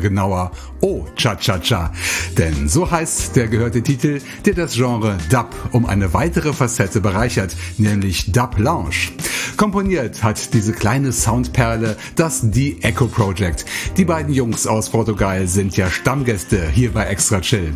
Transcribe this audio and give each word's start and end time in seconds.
Oder 0.00 0.08
genauer 0.08 0.50
Oh 0.80 1.04
Cha-Cha-Cha. 1.16 1.92
Denn 2.38 2.68
so 2.68 2.90
heißt 2.90 3.36
der 3.36 3.48
gehörte 3.48 3.82
Titel, 3.82 4.20
der 4.44 4.54
das 4.54 4.74
Genre 4.74 5.18
Dub 5.30 5.54
um 5.72 5.86
eine 5.86 6.14
weitere 6.14 6.52
Facette 6.52 7.00
bereichert, 7.00 7.54
nämlich 7.76 8.32
Dub 8.32 8.58
Lounge. 8.58 9.12
Komponiert 9.56 10.22
hat 10.22 10.54
diese 10.54 10.72
kleine 10.72 11.12
Soundperle 11.12 11.96
das 12.16 12.46
The 12.52 12.78
Echo 12.82 13.06
Project. 13.06 13.66
Die 13.96 14.06
beiden 14.06 14.32
Jungs 14.32 14.66
aus 14.66 14.88
Portugal 14.88 15.46
sind 15.46 15.76
ja 15.76 15.90
Stammgäste 15.90 16.66
hier 16.72 16.92
bei 16.92 17.04
Extra 17.04 17.40
Chill. 17.40 17.74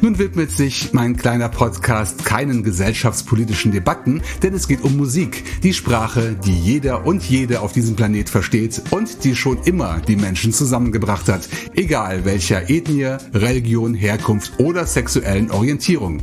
Nun 0.00 0.18
widmet 0.18 0.50
sich 0.50 0.92
mein 0.92 1.16
kleiner 1.16 1.48
Podcast 1.48 2.24
keinen 2.24 2.62
gesellschaftspolitischen 2.62 3.72
Debatten, 3.72 4.22
denn 4.42 4.54
es 4.54 4.68
geht 4.68 4.82
um 4.82 4.96
Musik, 4.96 5.62
die 5.62 5.74
Sprache, 5.74 6.36
die 6.44 6.58
jeder 6.58 7.06
und 7.06 7.22
jede 7.24 7.60
auf 7.60 7.72
diesem 7.72 7.96
Planet 7.96 8.28
versteht 8.28 8.82
und 8.90 9.24
die 9.24 9.34
schon 9.34 9.58
immer 9.64 10.00
die 10.00 10.16
Menschen 10.16 10.52
zusammengebracht 10.52 11.28
hat 11.28 11.48
egal 11.74 12.24
welcher 12.24 12.68
Ethnie, 12.70 13.16
Religion, 13.34 13.94
Herkunft 13.94 14.58
oder 14.58 14.86
sexuellen 14.86 15.50
Orientierung. 15.50 16.22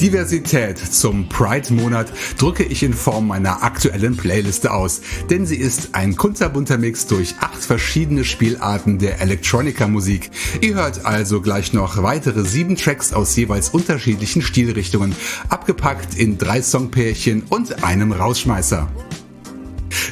Diversität 0.00 0.78
zum 0.78 1.28
Pride-Monat 1.28 2.12
drücke 2.36 2.64
ich 2.64 2.82
in 2.82 2.92
Form 2.92 3.28
meiner 3.28 3.62
aktuellen 3.62 4.16
Playliste 4.16 4.72
aus, 4.72 5.00
denn 5.30 5.46
sie 5.46 5.56
ist 5.56 5.94
ein 5.94 6.16
kunterbunter 6.16 6.76
Mix 6.76 7.06
durch 7.06 7.34
acht 7.40 7.64
verschiedene 7.64 8.24
Spielarten 8.24 8.98
der 8.98 9.20
Electronica-Musik. 9.22 10.30
Ihr 10.60 10.74
hört 10.74 11.06
also 11.06 11.40
gleich 11.40 11.72
noch 11.72 12.02
weitere 12.02 12.44
sieben 12.44 12.76
Tracks 12.76 13.14
aus 13.14 13.34
jeweils 13.36 13.70
unterschiedlichen 13.70 14.42
Stilrichtungen, 14.42 15.16
abgepackt 15.48 16.14
in 16.18 16.36
drei 16.36 16.60
Songpärchen 16.60 17.44
und 17.48 17.82
einem 17.82 18.12
Rausschmeißer. 18.12 18.88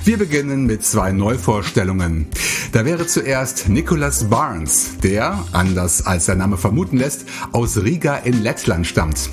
Wir 0.04 0.18
beginnen 0.18 0.66
mit 0.66 0.84
zwei 0.84 1.12
Neuvorstellungen. 1.12 2.26
Da 2.72 2.84
wäre 2.84 3.06
zuerst 3.06 3.68
Nicholas 3.68 4.28
Barnes, 4.28 4.98
der, 5.02 5.44
anders 5.52 6.06
als 6.06 6.26
der 6.26 6.34
Name 6.34 6.56
vermuten 6.56 6.96
lässt, 6.96 7.26
aus 7.52 7.82
Riga 7.82 8.16
in 8.16 8.42
Lettland 8.42 8.86
stammt. 8.86 9.30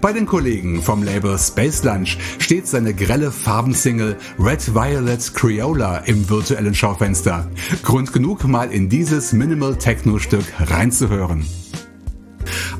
Bei 0.00 0.12
den 0.12 0.26
Kollegen 0.26 0.82
vom 0.82 1.04
Label 1.04 1.38
Space 1.38 1.84
Lunch 1.84 2.18
steht 2.40 2.66
seine 2.66 2.92
grelle 2.92 3.30
Farbensingle 3.30 4.16
Red 4.36 4.74
Violet 4.74 5.32
Creola 5.32 5.98
im 5.98 6.28
virtuellen 6.28 6.74
Schaufenster. 6.74 7.48
Grund 7.84 8.12
genug, 8.12 8.42
mal 8.44 8.72
in 8.72 8.88
dieses 8.88 9.32
Minimal 9.32 9.76
Techno 9.76 10.18
Stück 10.18 10.44
reinzuhören. 10.58 11.46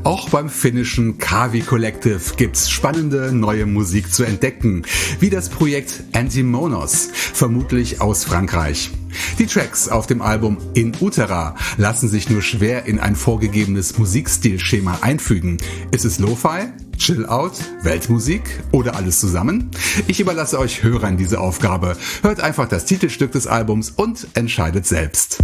Auch 0.05 0.29
beim 0.31 0.49
finnischen 0.49 1.19
Kavi 1.19 1.61
Collective 1.61 2.21
gibt's 2.37 2.69
spannende 2.69 3.31
neue 3.33 3.67
Musik 3.67 4.13
zu 4.13 4.25
entdecken, 4.25 4.83
wie 5.21 5.31
das 5.31 5.49
Projekt 5.49 6.03
Antimonos, 6.13 7.09
vermutlich 7.13 8.01
aus 8.01 8.25
Frankreich. 8.25 8.91
Die 9.39 9.47
Tracks 9.47 9.89
auf 9.89 10.09
dem 10.09 10.21
Album 10.21 10.59
In 10.75 10.93
Utera 11.01 11.55
lassen 11.77 12.09
sich 12.09 12.29
nur 12.29 12.43
schwer 12.43 12.87
in 12.87 12.99
ein 12.99 13.15
vorgegebenes 13.15 13.97
Musikstilschema 13.97 14.99
einfügen. 15.03 15.59
Ist 15.93 16.05
es 16.05 16.19
Lo-Fi, 16.19 16.73
Chill-Out, 16.99 17.55
Weltmusik 17.83 18.43
oder 18.73 18.97
alles 18.97 19.21
zusammen? 19.21 19.71
Ich 20.09 20.19
überlasse 20.19 20.59
euch 20.59 20.83
Hörern 20.83 21.17
diese 21.17 21.39
Aufgabe. 21.39 21.97
Hört 22.23 22.41
einfach 22.41 22.67
das 22.67 22.87
Titelstück 22.87 23.31
des 23.31 23.47
Albums 23.47 23.91
und 23.91 24.27
entscheidet 24.35 24.85
selbst. 24.85 25.39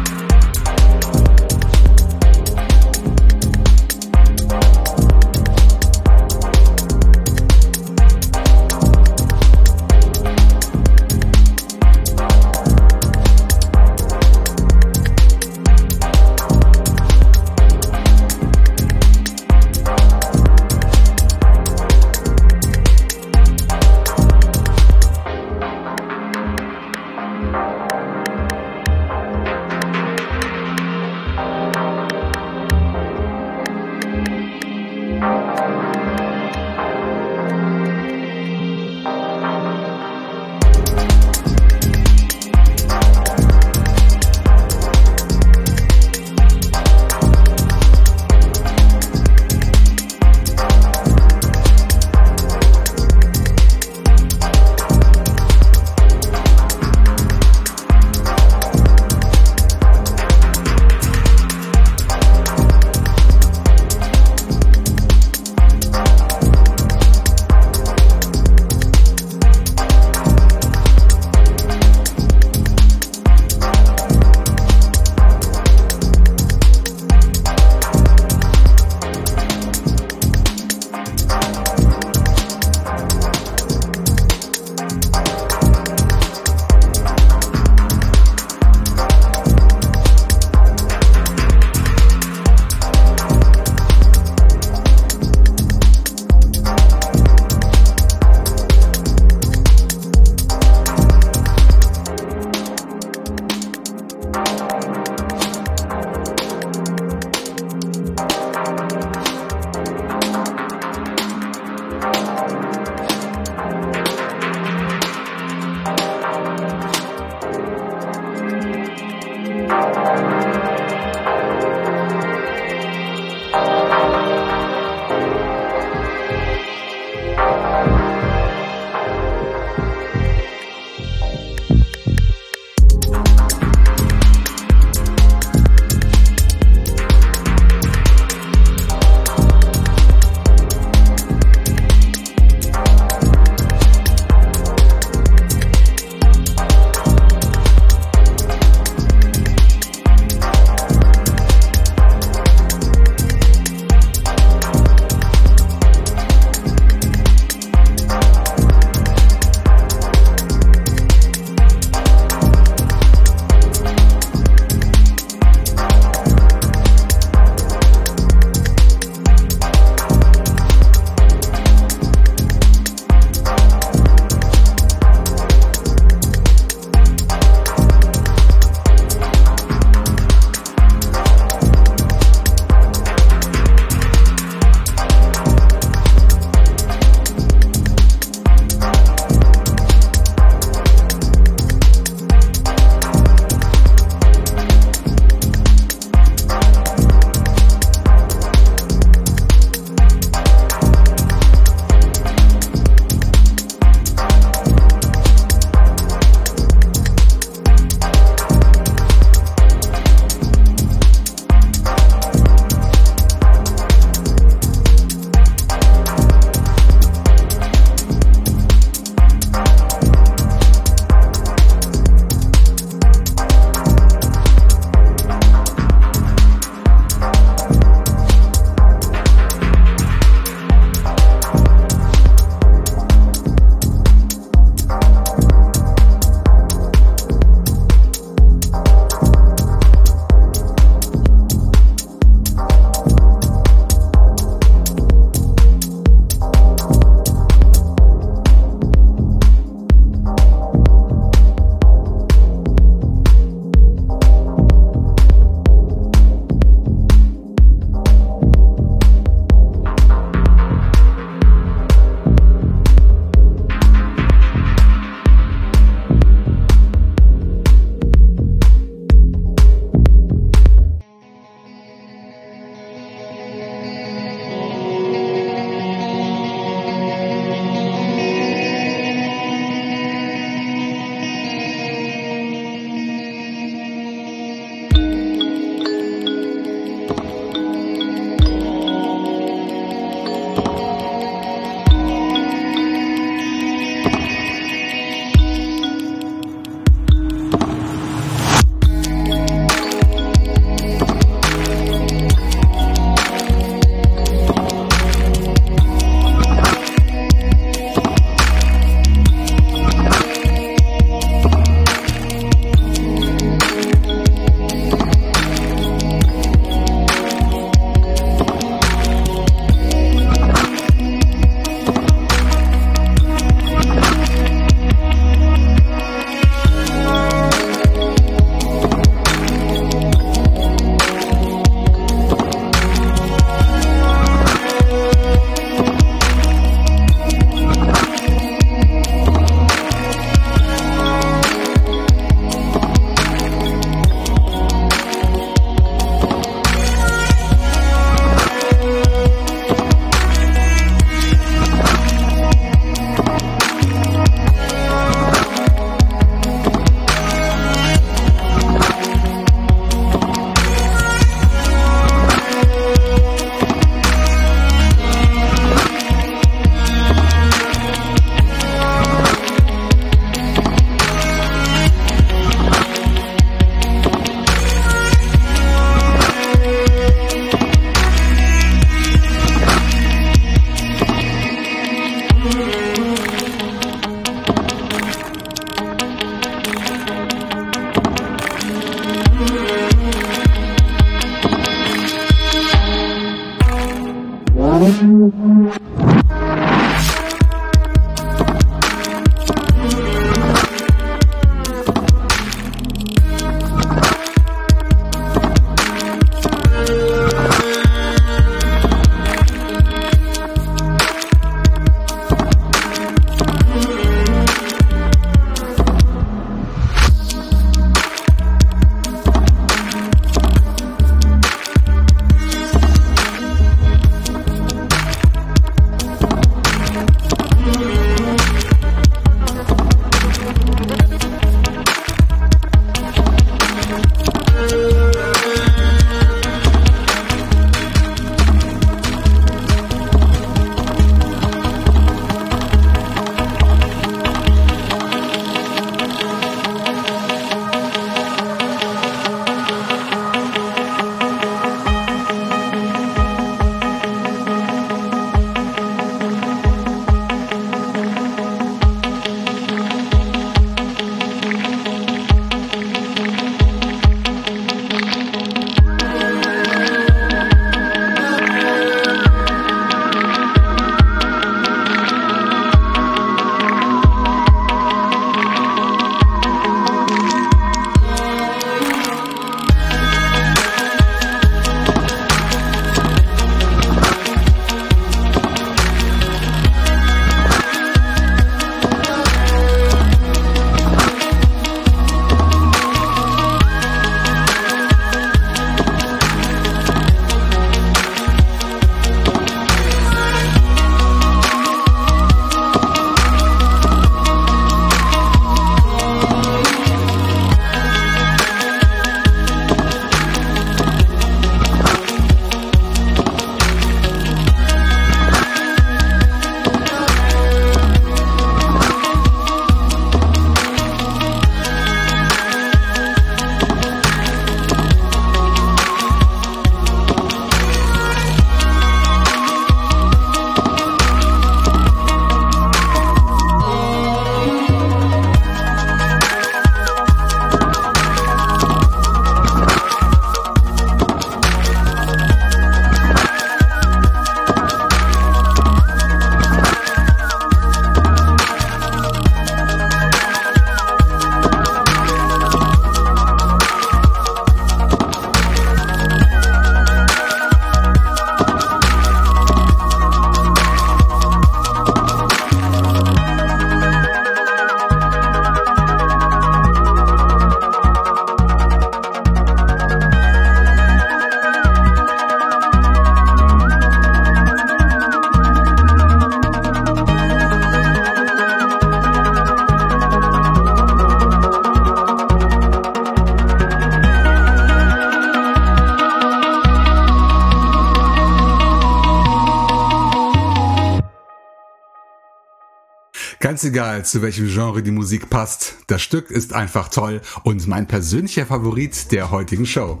Ganz 593.70 593.78
egal, 593.78 594.04
zu 594.04 594.22
welchem 594.22 594.48
Genre 594.48 594.82
die 594.82 594.90
Musik 594.90 595.30
passt, 595.30 595.76
das 595.86 596.02
Stück 596.02 596.32
ist 596.32 596.54
einfach 596.54 596.88
toll 596.88 597.20
und 597.44 597.68
mein 597.68 597.86
persönlicher 597.86 598.44
Favorit 598.44 599.12
der 599.12 599.30
heutigen 599.30 599.64
Show. 599.64 600.00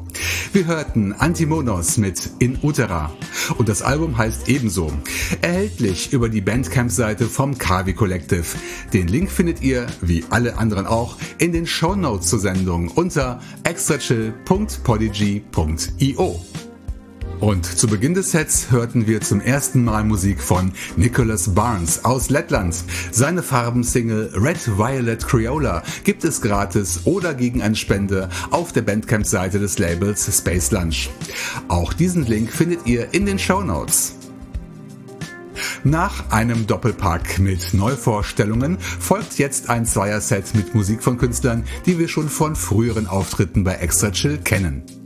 Wir 0.52 0.66
hörten 0.66 1.12
Antimonos 1.12 1.96
mit 1.96 2.30
In 2.40 2.58
Utera 2.64 3.12
und 3.58 3.68
das 3.68 3.82
Album 3.82 4.18
heißt 4.18 4.48
ebenso. 4.48 4.92
Erhältlich 5.40 6.12
über 6.12 6.28
die 6.28 6.40
Bandcamp-Seite 6.40 7.26
vom 7.26 7.58
Kavi 7.58 7.94
Collective. 7.94 8.42
Den 8.92 9.06
Link 9.06 9.30
findet 9.30 9.62
ihr, 9.62 9.86
wie 10.00 10.24
alle 10.30 10.58
anderen 10.58 10.88
auch, 10.88 11.16
in 11.38 11.52
den 11.52 11.68
Show 11.68 11.94
Notes 11.94 12.26
zur 12.26 12.40
Sendung 12.40 12.88
unter 12.88 13.40
extrachill.podigy.io. 13.62 16.40
Und 17.40 17.64
zu 17.64 17.88
Beginn 17.88 18.12
des 18.12 18.32
Sets 18.32 18.70
hörten 18.70 19.06
wir 19.06 19.22
zum 19.22 19.40
ersten 19.40 19.82
Mal 19.82 20.04
Musik 20.04 20.42
von 20.42 20.72
Nicholas 20.96 21.54
Barnes 21.54 22.04
aus 22.04 22.28
Lettland. 22.28 22.76
Seine 23.12 23.42
Farbensingle 23.42 24.30
Red 24.34 24.76
Violet 24.76 25.26
Creola 25.26 25.82
gibt 26.04 26.24
es 26.24 26.42
gratis 26.42 27.00
oder 27.04 27.32
gegen 27.32 27.62
eine 27.62 27.76
Spende 27.76 28.28
auf 28.50 28.72
der 28.72 28.82
Bandcamp-Seite 28.82 29.58
des 29.58 29.78
Labels 29.78 30.30
Space 30.36 30.70
Lunch. 30.70 31.08
Auch 31.68 31.94
diesen 31.94 32.26
Link 32.26 32.52
findet 32.52 32.86
ihr 32.86 33.14
in 33.14 33.24
den 33.24 33.38
Show 33.38 33.62
Notes. 33.62 34.16
Nach 35.82 36.30
einem 36.30 36.66
Doppelpack 36.66 37.38
mit 37.38 37.72
Neuvorstellungen 37.72 38.78
folgt 38.78 39.38
jetzt 39.38 39.70
ein 39.70 39.86
Zweierset 39.86 40.54
mit 40.54 40.74
Musik 40.74 41.02
von 41.02 41.16
Künstlern, 41.16 41.64
die 41.86 41.98
wir 41.98 42.08
schon 42.08 42.28
von 42.28 42.54
früheren 42.54 43.06
Auftritten 43.06 43.64
bei 43.64 43.76
Extra 43.76 44.10
Chill 44.10 44.38
kennen. 44.38 44.99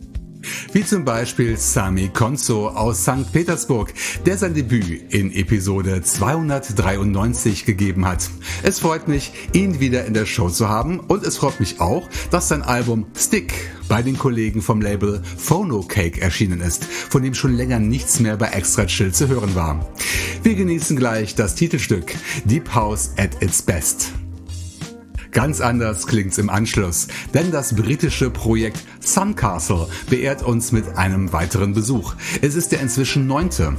Wie 0.72 0.84
zum 0.84 1.04
Beispiel 1.04 1.56
Sami 1.56 2.08
Konzo 2.08 2.68
aus 2.68 3.02
St. 3.02 3.32
Petersburg, 3.32 3.92
der 4.26 4.38
sein 4.38 4.54
Debüt 4.54 5.12
in 5.12 5.32
Episode 5.32 6.02
293 6.02 7.64
gegeben 7.64 8.06
hat. 8.06 8.30
Es 8.62 8.80
freut 8.80 9.08
mich, 9.08 9.32
ihn 9.52 9.80
wieder 9.80 10.04
in 10.04 10.14
der 10.14 10.26
Show 10.26 10.48
zu 10.48 10.68
haben 10.68 11.00
und 11.00 11.24
es 11.24 11.36
freut 11.36 11.60
mich 11.60 11.80
auch, 11.80 12.08
dass 12.30 12.48
sein 12.48 12.62
Album 12.62 13.06
Stick 13.16 13.52
bei 13.88 14.02
den 14.02 14.18
Kollegen 14.18 14.62
vom 14.62 14.80
Label 14.80 15.22
Phono 15.36 15.82
Cake 15.82 16.20
erschienen 16.20 16.60
ist, 16.60 16.84
von 16.84 17.22
dem 17.22 17.34
schon 17.34 17.54
länger 17.54 17.78
nichts 17.78 18.20
mehr 18.20 18.36
bei 18.36 18.48
Extra 18.48 18.86
Chill 18.86 19.12
zu 19.12 19.28
hören 19.28 19.54
war. 19.54 19.88
Wir 20.42 20.54
genießen 20.54 20.96
gleich 20.96 21.34
das 21.34 21.54
Titelstück 21.54 22.14
Deep 22.44 22.74
House 22.74 23.10
at 23.16 23.42
its 23.42 23.62
Best. 23.62 24.23
Ganz 25.34 25.60
anders 25.60 26.06
klingt's 26.06 26.38
im 26.38 26.48
Anschluss, 26.48 27.08
denn 27.34 27.50
das 27.50 27.74
britische 27.74 28.30
Projekt 28.30 28.78
Suncastle 29.00 29.88
beehrt 30.08 30.44
uns 30.44 30.70
mit 30.70 30.96
einem 30.96 31.32
weiteren 31.32 31.74
Besuch. 31.74 32.14
Es 32.40 32.54
ist 32.54 32.70
der 32.70 32.80
inzwischen 32.80 33.26
neunte. 33.26 33.76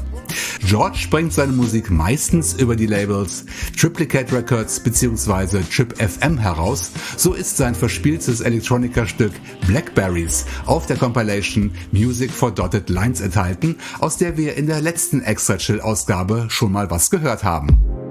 George 0.67 1.07
bringt 1.09 1.31
seine 1.31 1.53
Musik 1.53 1.89
meistens 1.89 2.55
über 2.55 2.75
die 2.75 2.87
Labels 2.87 3.45
Triplicate 3.79 4.35
Records 4.35 4.81
bzw. 4.81 5.61
Trip 5.73 5.95
FM 5.97 6.37
heraus. 6.37 6.91
So 7.15 7.33
ist 7.33 7.55
sein 7.55 7.73
verspieltes 7.73 8.41
Elektronika-Stück 8.41 9.31
Blackberries 9.65 10.45
auf 10.65 10.87
der 10.87 10.97
Compilation 10.97 11.71
Music 11.93 12.31
for 12.31 12.51
Dotted 12.51 12.89
Lines 12.89 13.21
enthalten, 13.21 13.77
aus 13.99 14.17
der 14.17 14.35
wir 14.35 14.57
in 14.57 14.67
der 14.67 14.81
letzten 14.81 15.21
Extra 15.21 15.55
Chill 15.55 15.79
Ausgabe 15.79 16.47
schon 16.49 16.73
mal 16.73 16.91
was 16.91 17.09
gehört 17.09 17.45
haben. 17.45 18.04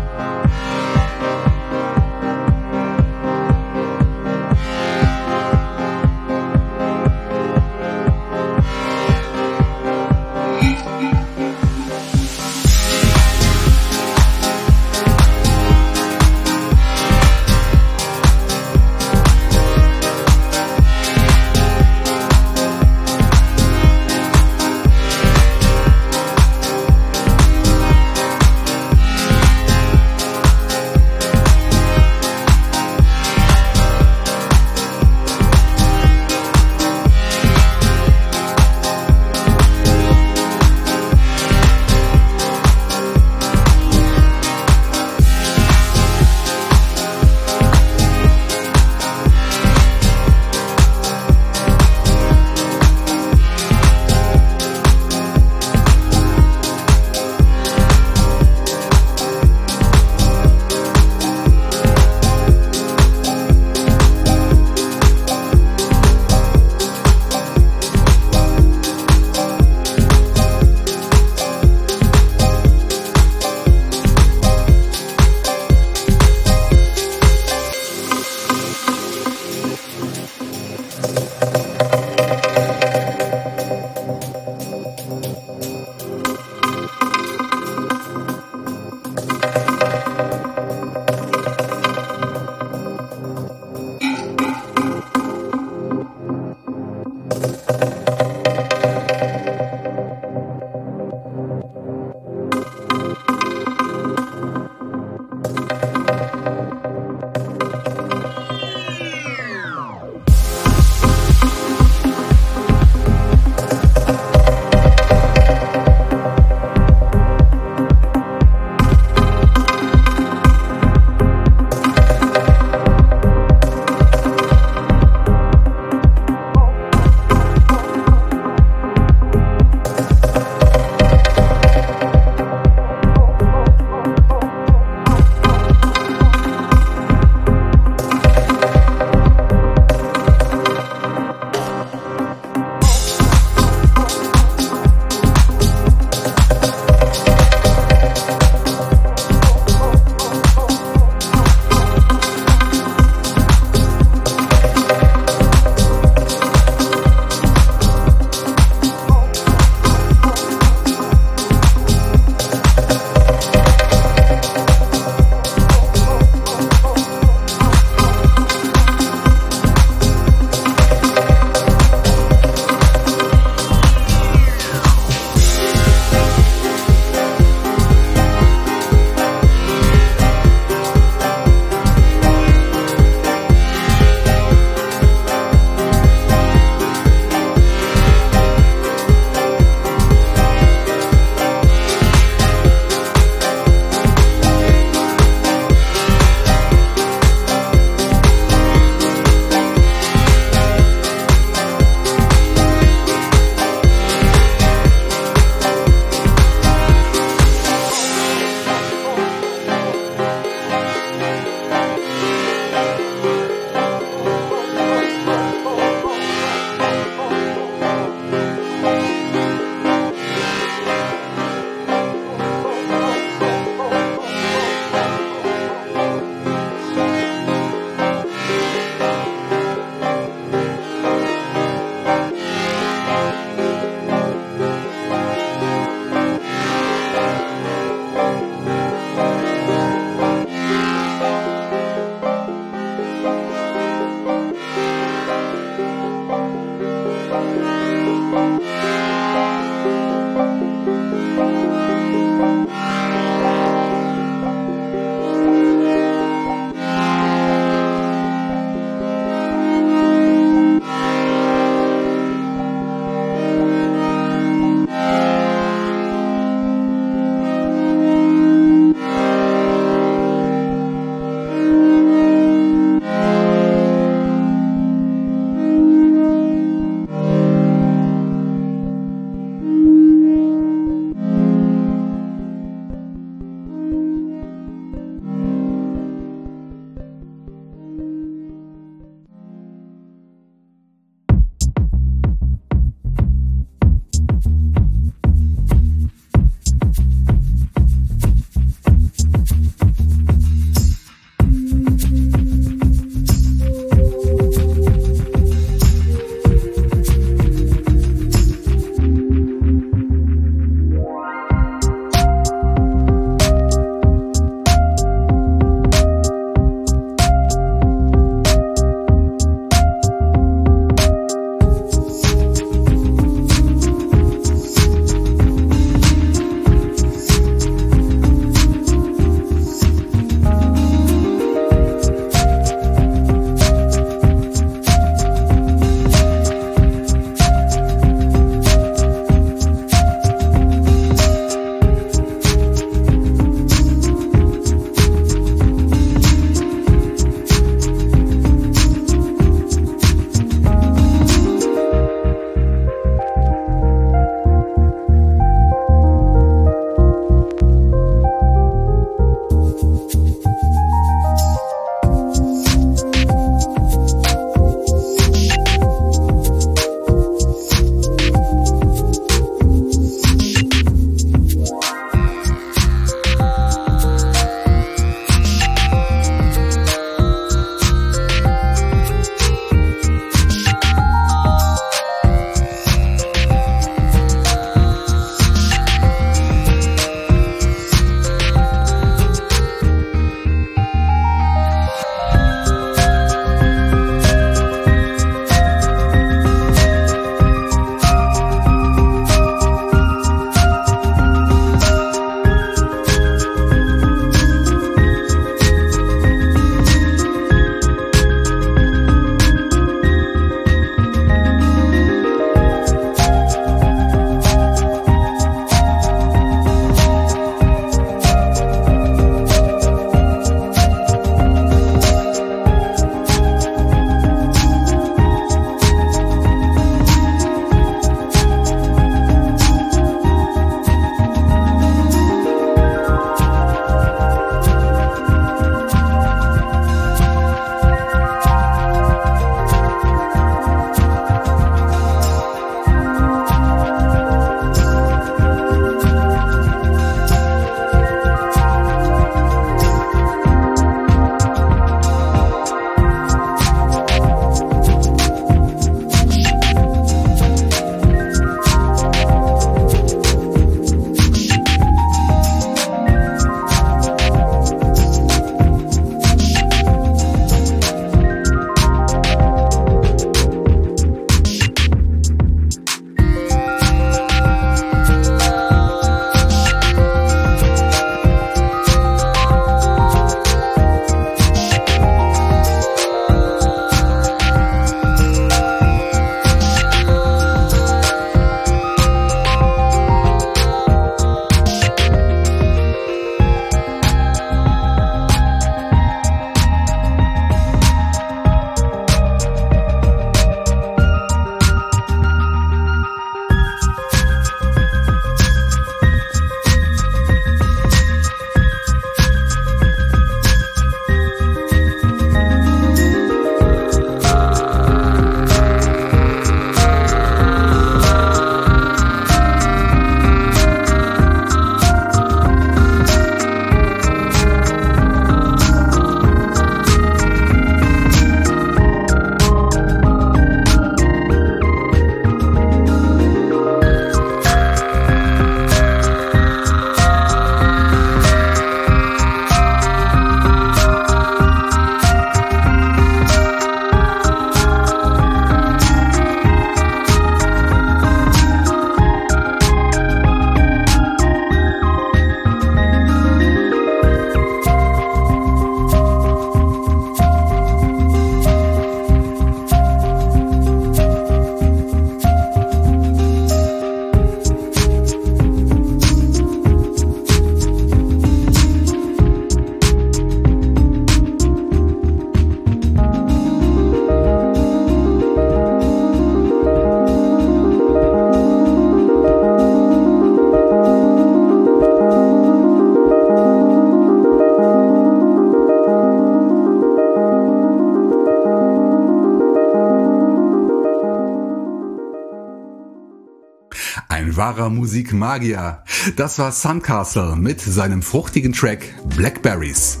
Wahrer 594.44 594.68
Musikmagier. 594.68 595.78
Das 596.16 596.38
war 596.38 596.52
Suncastle 596.52 597.34
mit 597.34 597.62
seinem 597.62 598.02
fruchtigen 598.02 598.52
Track 598.52 598.94
Blackberries. 599.16 600.00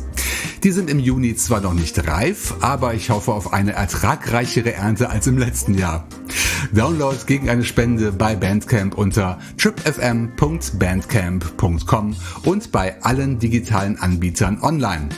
Die 0.62 0.70
sind 0.70 0.90
im 0.90 0.98
Juni 0.98 1.34
zwar 1.34 1.62
noch 1.62 1.72
nicht 1.72 2.06
reif, 2.06 2.52
aber 2.60 2.92
ich 2.92 3.08
hoffe 3.08 3.32
auf 3.32 3.54
eine 3.54 3.72
ertragreichere 3.72 4.74
Ernte 4.74 5.08
als 5.08 5.26
im 5.28 5.38
letzten 5.38 5.78
Jahr. 5.78 6.06
Download 6.74 7.16
gegen 7.26 7.48
eine 7.48 7.64
Spende 7.64 8.12
bei 8.12 8.36
Bandcamp 8.36 8.98
unter 8.98 9.38
tripfm.bandcamp.com 9.56 12.16
und 12.44 12.70
bei 12.70 13.02
allen 13.02 13.38
digitalen 13.38 13.98
Anbietern 13.98 14.58
online. 14.60 15.08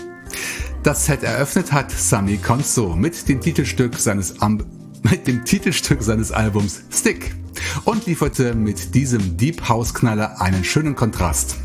Das 0.84 1.06
Set 1.06 1.24
eröffnet 1.24 1.72
hat 1.72 1.90
Sami 1.90 2.36
Konzo 2.36 2.94
mit 2.94 3.28
dem 3.28 3.40
Titelstück 3.40 3.96
seines, 3.96 4.40
Am 4.40 4.62
mit 5.02 5.26
dem 5.26 5.44
Titelstück 5.44 6.04
seines 6.04 6.30
Albums 6.30 6.82
Stick 6.92 7.34
und 7.84 8.06
lieferte 8.06 8.54
mit 8.54 8.94
diesem 8.94 9.36
Deep 9.36 9.68
House 9.68 9.94
Knaller 9.94 10.40
einen 10.40 10.64
schönen 10.64 10.96
Kontrast. 10.96 11.56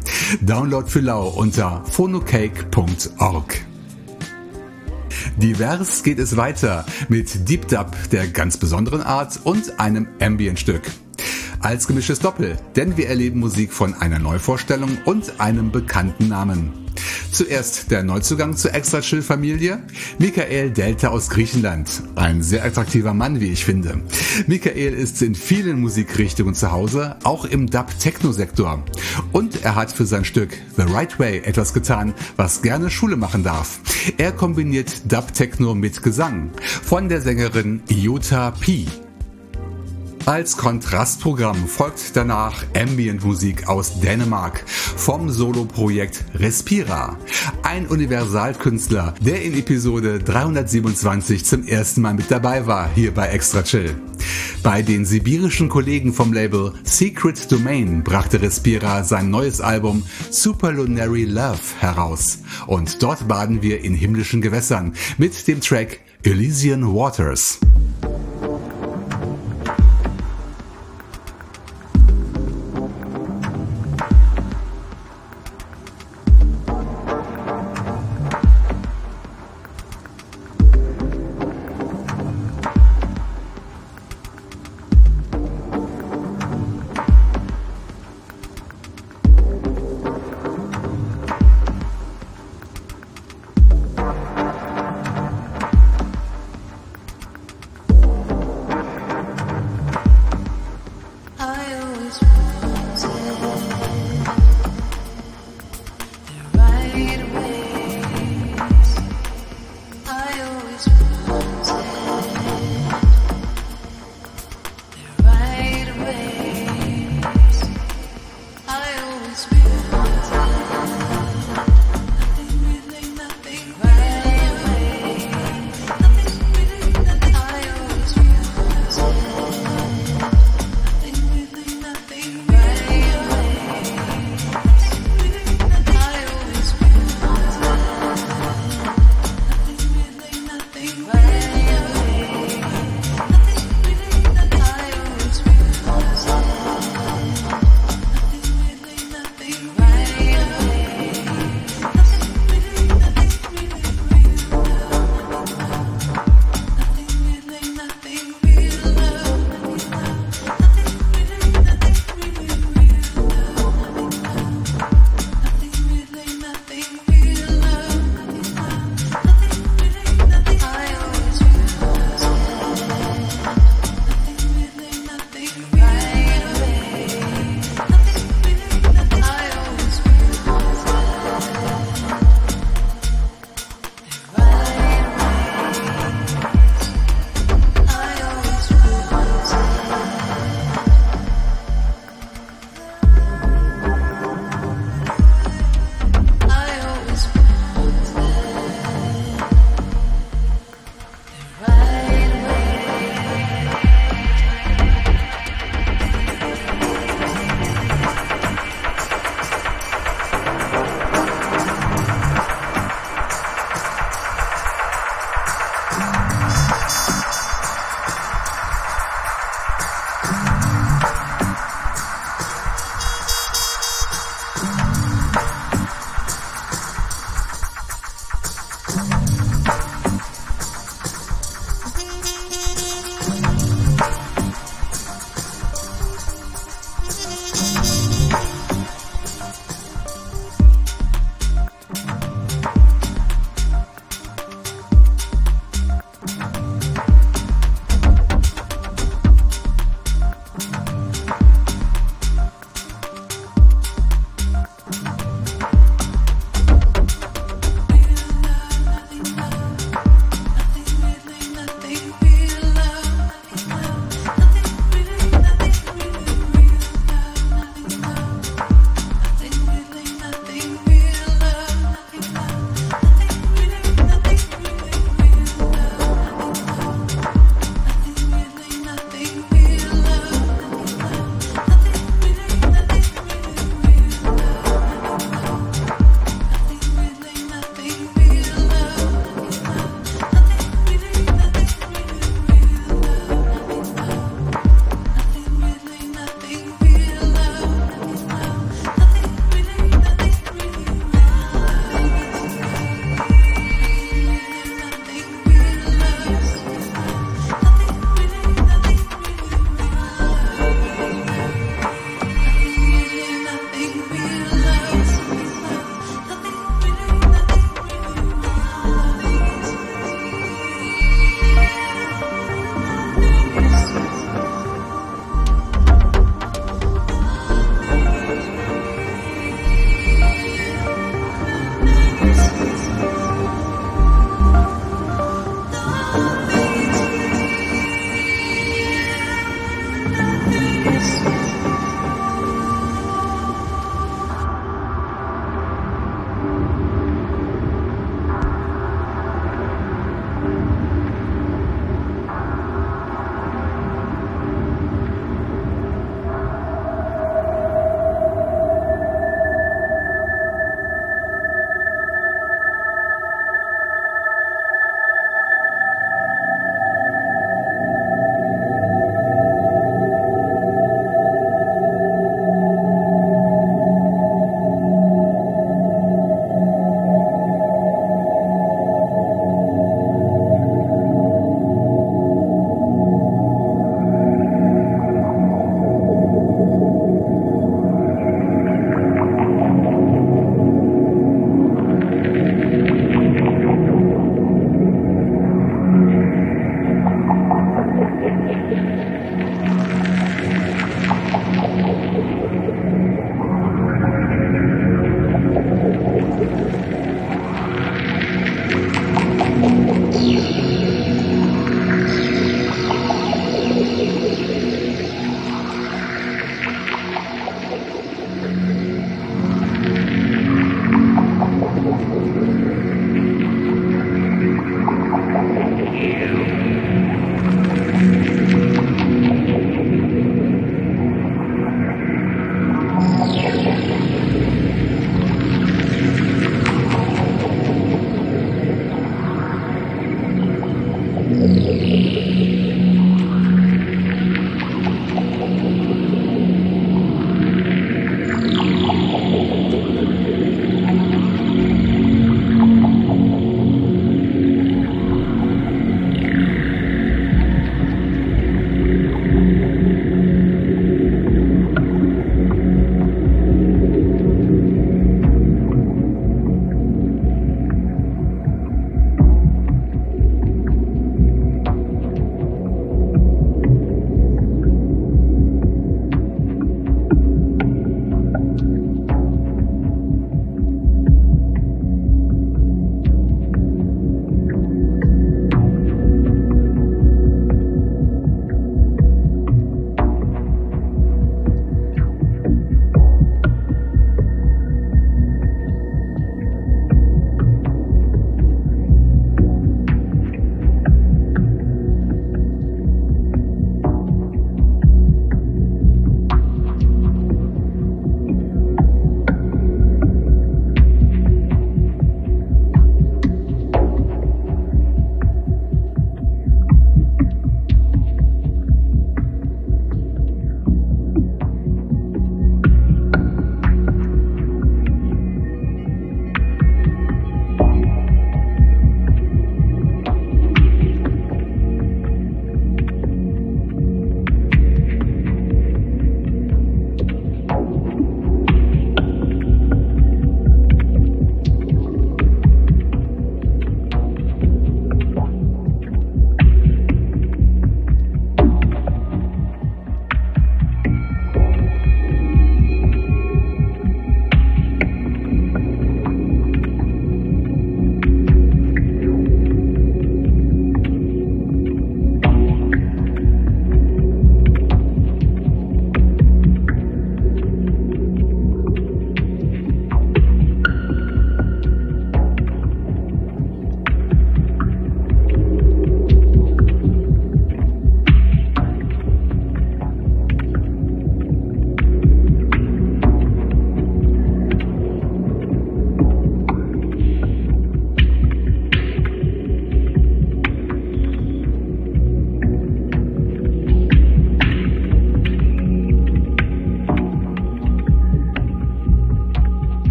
Download 0.41 0.89
für 0.89 1.01
Lau 1.01 1.29
unter 1.29 1.83
phonocake.org. 1.85 3.65
Divers 5.37 6.03
geht 6.03 6.19
es 6.19 6.37
weiter 6.37 6.85
mit 7.09 7.49
Deep 7.49 7.67
Dub 7.67 7.95
der 8.11 8.27
ganz 8.27 8.57
besonderen 8.57 9.01
Art 9.01 9.39
und 9.43 9.79
einem 9.79 10.07
Ambient-Stück 10.19 10.83
als 11.61 11.87
gemischtes 11.87 12.19
Doppel, 12.19 12.57
denn 12.75 12.97
wir 12.97 13.07
erleben 13.07 13.39
Musik 13.39 13.71
von 13.71 13.93
einer 13.93 14.19
Neuvorstellung 14.19 14.97
und 15.05 15.39
einem 15.39 15.71
bekannten 15.71 16.27
Namen. 16.27 16.80
Zuerst 17.31 17.91
der 17.91 18.03
Neuzugang 18.03 18.57
zur 18.57 18.73
Extra 18.73 19.01
Chill 19.01 19.21
Familie, 19.21 19.81
Michael 20.19 20.71
Delta 20.71 21.09
aus 21.09 21.29
Griechenland. 21.29 22.03
Ein 22.15 22.41
sehr 22.41 22.65
attraktiver 22.65 23.13
Mann, 23.13 23.39
wie 23.39 23.51
ich 23.51 23.65
finde. 23.65 24.01
Michael 24.47 24.93
ist 24.93 25.21
in 25.21 25.35
vielen 25.35 25.79
Musikrichtungen 25.79 26.53
zu 26.53 26.71
Hause, 26.71 27.15
auch 27.23 27.45
im 27.45 27.67
Dub-Techno-Sektor. 27.67 28.83
Und 29.31 29.63
er 29.63 29.75
hat 29.75 29.91
für 29.91 30.05
sein 30.05 30.25
Stück 30.25 30.51
The 30.75 30.83
Right 30.83 31.19
Way 31.19 31.39
etwas 31.45 31.73
getan, 31.73 32.13
was 32.35 32.61
gerne 32.61 32.89
Schule 32.89 33.15
machen 33.15 33.43
darf. 33.43 33.79
Er 34.17 34.31
kombiniert 34.31 35.11
Dub-Techno 35.11 35.75
mit 35.75 36.03
Gesang 36.03 36.51
von 36.83 37.09
der 37.09 37.21
Sängerin 37.21 37.81
Iota 37.89 38.51
P. 38.51 38.87
Als 40.25 40.55
Kontrastprogramm 40.55 41.67
folgt 41.67 42.15
danach 42.15 42.63
Ambient-Musik 42.75 43.67
aus 43.67 43.99
Dänemark 43.99 44.63
vom 44.67 45.29
Soloprojekt 45.31 46.23
Respira. 46.35 47.17
Ein 47.63 47.87
Universalkünstler, 47.87 49.15
der 49.19 49.41
in 49.41 49.57
Episode 49.57 50.19
327 50.19 51.43
zum 51.43 51.67
ersten 51.67 52.01
Mal 52.01 52.13
mit 52.13 52.29
dabei 52.29 52.67
war, 52.67 52.89
hier 52.93 53.13
bei 53.13 53.29
Extra 53.29 53.63
Chill. 53.63 53.95
Bei 54.61 54.83
den 54.83 55.05
sibirischen 55.05 55.69
Kollegen 55.69 56.13
vom 56.13 56.33
Label 56.33 56.73
Secret 56.83 57.51
Domain 57.51 58.03
brachte 58.03 58.41
Respira 58.43 59.03
sein 59.03 59.31
neues 59.31 59.59
Album 59.59 60.03
Superlunary 60.29 61.25
Love 61.25 61.59
heraus. 61.79 62.39
Und 62.67 63.01
dort 63.01 63.27
baden 63.27 63.63
wir 63.63 63.83
in 63.83 63.95
himmlischen 63.95 64.41
Gewässern 64.41 64.93
mit 65.17 65.47
dem 65.47 65.61
Track 65.61 65.99
Elysian 66.23 66.93
Waters. 66.93 67.59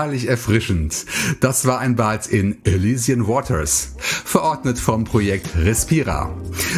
Wahrlich 0.00 0.28
erfrischend. 0.28 1.04
Das 1.40 1.66
war 1.66 1.78
ein 1.78 1.94
Bad 1.94 2.26
in 2.26 2.64
Elysian 2.64 3.28
Waters, 3.28 3.96
verordnet 3.98 4.78
vom 4.78 5.04
Projekt 5.04 5.50
Respira. 5.58 6.34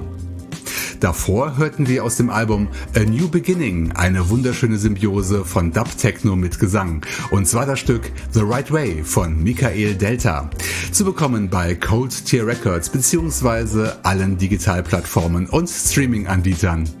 Davor 0.99 1.57
hörten 1.57 1.87
wir 1.87 2.03
aus 2.03 2.17
dem 2.17 2.31
Album 2.31 2.69
A 2.95 3.01
New 3.01 3.29
Beginning 3.29 3.91
eine 3.91 4.31
wunderschöne 4.31 4.79
Symbiose 4.79 5.45
von 5.45 5.71
Dub 5.71 5.95
Techno 5.95 6.35
mit 6.35 6.57
Gesang. 6.57 7.05
Und 7.29 7.47
zwar 7.47 7.67
das 7.67 7.79
Stück 7.79 8.11
The 8.31 8.41
Right 8.41 8.71
Way 8.71 9.03
von 9.03 9.43
Michael 9.43 9.93
Delta. 9.93 10.49
Zu 10.91 11.05
bekommen 11.05 11.47
bei 11.47 11.75
Cold 11.75 12.25
Tier 12.25 12.47
Records 12.47 12.89
bzw. 12.89 13.91
allen 14.01 14.39
Digitalplattformen 14.39 15.45
und 15.45 15.69
Streaming-Anbietern. 15.69 17.00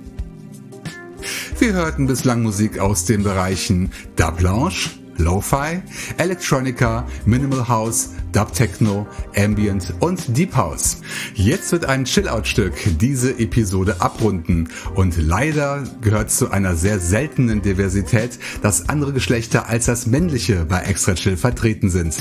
Wir 1.61 1.73
hörten 1.73 2.07
bislang 2.07 2.41
Musik 2.41 2.79
aus 2.79 3.05
den 3.05 3.21
Bereichen 3.21 3.91
Dub 4.15 4.41
Lounge, 4.41 4.89
Lo-Fi, 5.17 5.81
Electronica, 6.17 7.05
Minimal 7.25 7.67
House, 7.67 8.09
Dub 8.31 8.53
Techno, 8.53 9.07
Ambient 9.35 9.93
und 9.99 10.37
Deep 10.37 10.55
House. 10.55 10.97
Jetzt 11.33 11.71
wird 11.71 11.85
ein 11.85 12.05
Chill-Out-Stück 12.05 12.73
diese 12.99 13.37
Episode 13.39 13.97
abrunden 13.99 14.69
und 14.95 15.17
leider 15.17 15.83
gehört 16.01 16.31
zu 16.31 16.51
einer 16.51 16.75
sehr 16.75 16.99
seltenen 16.99 17.61
Diversität, 17.61 18.39
dass 18.61 18.89
andere 18.89 19.13
Geschlechter 19.13 19.67
als 19.67 19.85
das 19.85 20.07
männliche 20.07 20.65
bei 20.65 20.81
Extra 20.81 21.15
Chill 21.15 21.37
vertreten 21.37 21.89
sind. 21.89 22.15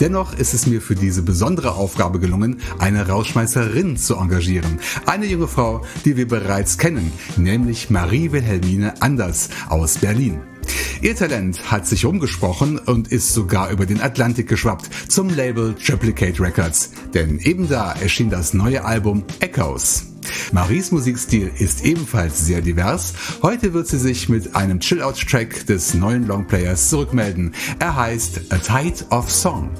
Dennoch 0.00 0.36
ist 0.36 0.54
es 0.54 0.66
mir 0.66 0.80
für 0.80 0.94
diese 0.94 1.22
besondere 1.22 1.74
Aufgabe 1.74 2.18
gelungen, 2.18 2.60
eine 2.78 3.08
Rausschmeißerin 3.08 3.96
zu 3.96 4.16
engagieren. 4.16 4.80
Eine 5.06 5.26
junge 5.26 5.48
Frau, 5.48 5.84
die 6.04 6.16
wir 6.16 6.28
bereits 6.28 6.78
kennen, 6.78 7.12
nämlich 7.36 7.90
Marie 7.90 8.32
Wilhelmine 8.32 8.94
Anders 9.00 9.48
aus 9.68 9.98
Berlin. 9.98 10.51
Ihr 11.00 11.16
Talent 11.16 11.70
hat 11.70 11.86
sich 11.86 12.04
umgesprochen 12.04 12.78
und 12.78 13.08
ist 13.08 13.34
sogar 13.34 13.70
über 13.70 13.86
den 13.86 14.00
Atlantik 14.00 14.48
geschwappt 14.48 14.88
zum 15.08 15.28
Label 15.28 15.74
Triplicate 15.74 16.40
Records, 16.40 16.90
denn 17.12 17.38
eben 17.40 17.68
da 17.68 17.92
erschien 17.92 18.30
das 18.30 18.54
neue 18.54 18.84
Album 18.84 19.24
Echoes. 19.40 20.04
Maries 20.52 20.92
Musikstil 20.92 21.50
ist 21.58 21.84
ebenfalls 21.84 22.46
sehr 22.46 22.60
divers. 22.60 23.14
Heute 23.42 23.72
wird 23.72 23.88
sie 23.88 23.98
sich 23.98 24.28
mit 24.28 24.54
einem 24.54 24.80
Chill-Out-Track 24.80 25.66
des 25.66 25.94
neuen 25.94 26.26
Longplayers 26.26 26.90
zurückmelden. 26.90 27.54
Er 27.78 27.96
heißt 27.96 28.52
A 28.52 28.58
Tide 28.58 29.04
of 29.10 29.30
Song. 29.30 29.70